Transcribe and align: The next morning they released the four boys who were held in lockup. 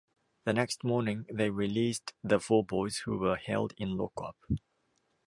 The 0.45 0.53
next 0.53 0.83
morning 0.83 1.27
they 1.31 1.51
released 1.51 2.15
the 2.23 2.39
four 2.39 2.65
boys 2.65 2.97
who 3.05 3.19
were 3.19 3.35
held 3.35 3.73
in 3.77 3.97
lockup. 3.97 4.35